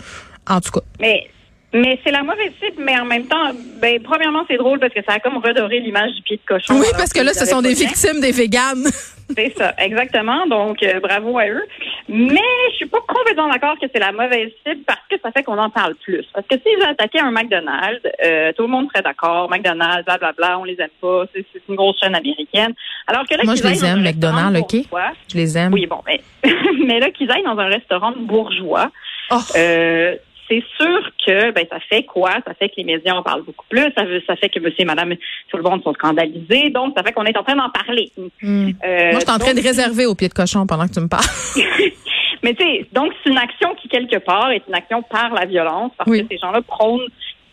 En 0.48 0.60
tout 0.60 0.70
cas. 0.72 0.80
Mais 1.00 1.26
mais 1.74 1.98
c'est 2.04 2.10
la 2.12 2.22
mauvaise 2.22 2.52
cible, 2.62 2.82
mais 2.82 2.98
en 2.98 3.04
même 3.04 3.26
temps, 3.26 3.50
ben 3.82 4.00
premièrement 4.02 4.44
c'est 4.48 4.56
drôle 4.56 4.78
parce 4.78 4.94
que 4.94 5.00
ça 5.06 5.14
a 5.14 5.18
comme 5.20 5.36
redoré 5.38 5.80
l'image 5.80 6.12
du 6.12 6.22
pied 6.22 6.36
de 6.36 6.42
cochon. 6.46 6.78
Oui, 6.80 6.86
parce 6.96 7.12
que 7.12 7.20
là, 7.20 7.34
ce 7.34 7.44
sont 7.44 7.60
des 7.60 7.74
bien. 7.74 7.86
victimes 7.88 8.20
des 8.20 8.32
véganes. 8.32 8.84
C'est 9.34 9.54
ça, 9.56 9.72
exactement. 9.78 10.46
Donc, 10.46 10.82
euh, 10.82 11.00
bravo 11.00 11.38
à 11.38 11.46
eux. 11.48 11.64
Mais 12.10 12.42
je 12.72 12.76
suis 12.76 12.84
pas 12.86 12.98
complètement 13.08 13.48
d'accord 13.48 13.74
que 13.80 13.86
c'est 13.90 13.98
la 13.98 14.12
mauvaise 14.12 14.50
cible 14.66 14.82
parce 14.86 15.00
que 15.10 15.16
ça 15.22 15.30
fait 15.32 15.42
qu'on 15.42 15.56
en 15.56 15.70
parle 15.70 15.94
plus. 15.94 16.26
Parce 16.34 16.46
que 16.46 16.56
s'ils 16.58 16.82
attaquaient 16.84 17.20
un 17.22 17.30
McDonald's, 17.30 18.02
euh, 18.22 18.52
tout 18.52 18.64
le 18.64 18.68
monde 18.68 18.86
serait 18.92 19.02
d'accord. 19.02 19.48
McDonald's, 19.50 20.04
blablabla, 20.04 20.58
on 20.58 20.64
les 20.64 20.76
aime 20.78 20.90
pas. 21.00 21.24
C'est 21.34 21.46
une 21.70 21.74
grosse 21.74 21.98
chaîne 22.00 22.14
américaine. 22.14 22.74
Alors 23.06 23.24
que 23.26 23.34
là, 23.34 23.44
Moi, 23.44 23.54
je 23.54 23.62
les 23.66 23.82
aime, 23.82 24.02
McDonald's, 24.02 24.60
OK? 24.60 24.76
Je 25.32 25.36
les 25.38 25.56
aime. 25.56 25.72
Oui, 25.72 25.86
bon, 25.86 26.00
mais, 26.06 26.20
mais 26.86 27.00
là, 27.00 27.10
qu'ils 27.10 27.30
aillent 27.30 27.44
dans 27.44 27.58
un 27.58 27.68
restaurant 27.68 28.12
bourgeois, 28.14 28.90
Oh. 29.30 29.36
euh, 29.56 30.16
c'est 30.48 30.62
sûr 30.76 31.10
que 31.26 31.50
ben 31.52 31.64
ça 31.70 31.78
fait 31.80 32.02
quoi? 32.04 32.32
Ça 32.46 32.54
fait 32.54 32.68
que 32.68 32.74
les 32.78 32.84
médias 32.84 33.14
en 33.14 33.22
parlent 33.22 33.42
beaucoup 33.44 33.64
plus. 33.68 33.90
Ça, 33.96 34.04
veut- 34.04 34.22
ça 34.26 34.36
fait 34.36 34.48
que 34.48 34.58
monsieur 34.60 34.80
et 34.80 34.84
madame, 34.84 35.14
tout 35.50 35.56
le 35.56 35.62
monde 35.62 35.82
sont 35.82 35.94
scandalisés. 35.94 36.70
Donc, 36.70 36.94
ça 36.96 37.02
fait 37.02 37.12
qu'on 37.12 37.24
est 37.24 37.36
en 37.36 37.42
train 37.42 37.56
d'en 37.56 37.70
parler. 37.70 38.10
Hmm. 38.42 38.70
Euh, 38.84 39.10
Moi, 39.10 39.12
je 39.14 39.18
suis 39.20 39.30
en 39.30 39.38
train 39.38 39.54
donc, 39.54 39.62
de 39.62 39.66
réserver 39.68 40.06
au 40.06 40.14
pied 40.14 40.28
de 40.28 40.34
cochon 40.34 40.66
pendant 40.66 40.86
que 40.86 40.92
tu 40.92 41.00
me 41.00 41.08
parles. 41.08 41.24
Mais 42.42 42.52
tu 42.54 42.62
sais, 42.62 42.86
donc 42.92 43.12
c'est 43.22 43.30
une 43.30 43.38
action 43.38 43.74
qui, 43.80 43.88
quelque 43.88 44.18
part, 44.18 44.50
est 44.50 44.62
une 44.68 44.74
action 44.74 45.02
par 45.02 45.32
la 45.32 45.46
violence, 45.46 45.92
parce 45.96 46.10
Oui. 46.10 46.22
que 46.22 46.26
ces 46.34 46.38
gens-là 46.38 46.60
prônent 46.60 47.06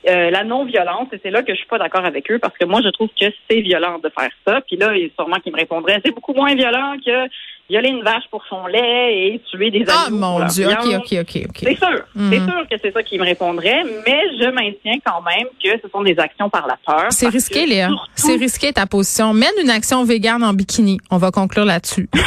euh, 0.10 0.29
la 0.31 0.43
non-violence, 0.43 1.08
et 1.12 1.20
c'est 1.24 1.29
là 1.31 1.43
que 1.43 1.53
je 1.53 1.58
suis 1.58 1.67
pas 1.67 1.77
d'accord 1.77 2.05
avec 2.05 2.29
eux, 2.31 2.39
parce 2.39 2.58
que 2.58 2.65
moi, 2.65 2.81
je 2.84 2.89
trouve 2.89 3.10
que 3.10 3.25
c'est 3.50 3.62
violent 3.62 4.00
de 4.03 4.10
faire 4.17 4.29
ça. 4.48 4.62
Puis 4.62 4.77
là, 4.77 4.96
il 4.96 5.12
sûrement 5.17 5.38
qu'ils 5.38 5.51
me 5.53 5.58
répondraient, 5.58 6.01
c'est 6.03 6.13
beaucoup 6.13 6.34
moins 6.34 6.55
violent 6.55 6.96
que 7.05 7.27
violer 7.70 7.89
une 7.89 8.03
vache 8.03 8.24
pour 8.29 8.43
son 8.50 8.65
lait 8.67 9.27
et 9.27 9.41
tuer 9.50 9.72
des 9.72 9.86
Ah, 9.88 10.08
animaux 10.08 10.20
pour 10.27 10.39
mon 10.39 10.46
Dieu. 10.48 10.67
OK. 10.67 10.86
OK, 10.98 11.13
OK, 11.22 11.41
OK. 11.50 11.58
C'est 11.63 11.77
sûr, 11.77 12.00
c'est 12.29 12.39
sûr 12.39 12.67
que 12.70 12.75
c'est 12.81 12.91
ça 12.91 13.01
qu'ils 13.03 13.20
me 13.22 13.25
répondraient, 13.25 13.84
mais 14.05 14.22
je 14.41 14.50
maintiens 14.51 14.98
quand 15.05 15.22
même 15.22 15.48
que 15.63 15.79
ce 15.81 15.88
sont 15.89 16.01
des 16.03 16.20
actions 16.20 16.50
par 16.50 16.67
la 16.67 16.77
peur. 16.86 17.05
C'est 17.12 17.29
risqué, 17.29 17.65
Léa. 17.65 17.89
C'est 18.15 18.36
risqué 18.36 18.74
ta 18.74 18.88
position. 18.88 19.34
Mène 19.34 19.51
une 19.62 19.70
action 19.70 20.03
végane 20.03 20.43
en 20.43 20.53
bikini. 20.53 20.98
On 21.12 21.17
va 21.17 21.31
conclure 21.31 21.65
là-dessus. 21.65 22.10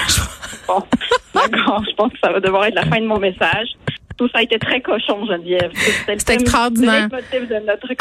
Bon, 0.67 0.83
d'accord, 1.35 1.83
je 1.87 1.95
pense 1.95 2.11
que 2.13 2.19
ça 2.25 2.33
va 2.33 2.41
devoir 2.41 2.65
être 2.65 2.75
la 2.75 2.87
fin 2.87 2.99
de 2.99 3.05
mon 3.07 3.19
message. 3.19 3.69
Tout 4.17 4.29
ça 4.29 4.39
a 4.39 4.43
été 4.43 4.59
très 4.59 4.81
cochon, 4.81 5.27
Geneviève. 5.27 5.73
C'est 5.75 6.35
extraordinaire. 6.35 7.09
de 7.09 7.67
notre 7.67 7.93